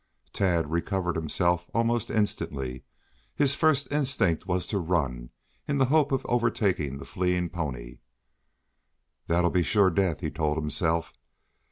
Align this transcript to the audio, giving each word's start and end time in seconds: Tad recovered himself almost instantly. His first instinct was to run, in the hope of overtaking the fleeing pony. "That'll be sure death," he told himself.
Tad 0.33 0.71
recovered 0.71 1.15
himself 1.15 1.69
almost 1.75 2.09
instantly. 2.09 2.83
His 3.35 3.53
first 3.53 3.87
instinct 3.91 4.47
was 4.47 4.65
to 4.65 4.79
run, 4.79 5.29
in 5.67 5.77
the 5.77 5.85
hope 5.93 6.11
of 6.11 6.25
overtaking 6.25 6.97
the 6.97 7.05
fleeing 7.05 7.49
pony. 7.49 7.99
"That'll 9.27 9.51
be 9.51 9.61
sure 9.61 9.91
death," 9.91 10.21
he 10.21 10.31
told 10.31 10.57
himself. 10.57 11.13